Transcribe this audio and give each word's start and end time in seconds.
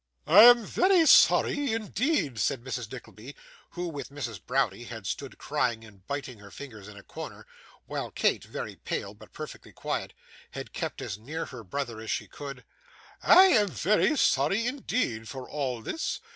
'I 0.25 0.43
am 0.45 0.65
very 0.65 1.05
sorry, 1.05 1.73
indeed,' 1.73 2.39
said 2.39 2.63
Mrs. 2.63 2.91
Nickleby, 2.91 3.35
who, 3.77 3.87
with 3.87 4.09
Mrs. 4.09 4.41
Browdie, 4.43 4.85
had 4.85 5.05
stood 5.05 5.37
crying 5.37 5.85
and 5.85 6.07
biting 6.07 6.39
her 6.39 6.49
fingers 6.49 6.87
in 6.87 6.97
a 6.97 7.03
corner, 7.03 7.45
while 7.85 8.09
Kate 8.09 8.43
(very 8.43 8.75
pale, 8.77 9.13
but 9.13 9.31
perfectly 9.31 9.71
quiet) 9.73 10.13
had 10.53 10.73
kept 10.73 11.03
as 11.03 11.19
near 11.19 11.45
her 11.45 11.63
brother 11.63 12.01
as 12.01 12.09
she 12.09 12.25
could. 12.27 12.65
'I 13.21 13.43
am 13.43 13.67
very 13.67 14.17
sorry, 14.17 14.65
indeed, 14.65 15.29
for 15.29 15.47
all 15.47 15.83
this. 15.83 16.19